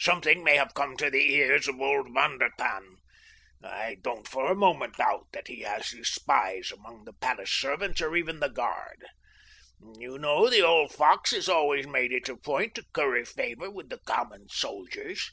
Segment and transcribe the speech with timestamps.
[0.00, 2.96] Something may have come to the ears of old Von der Tann.
[3.62, 7.50] I don't for a moment doubt but that he has his spies among the palace
[7.50, 9.04] servants, or even the guard.
[9.98, 13.90] You know the old fox has always made it a point to curry favor with
[13.90, 15.30] the common soldiers.